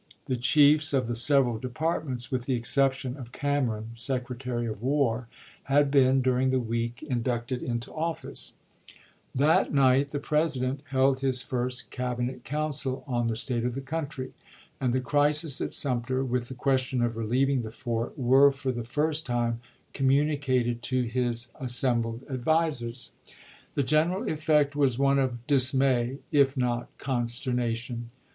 [0.25, 5.27] The chiefs of the several departments, with the exception of Cameron, Secretary of War,
[5.65, 8.53] had been during the week inducted into office.
[9.35, 9.43] 380 ABKAHAM LINCOLN ch.
[9.43, 9.45] xxiii.
[9.45, 14.33] That night the President held his first Cabinet council on the state of the country;
[14.79, 18.83] and the crisis at Sumter, with the question of relieving the fort, were for the
[18.83, 19.61] first time
[19.93, 23.11] communicated to his assem bled advisers.
[23.75, 28.07] The general effect was one of dis may if not consternation.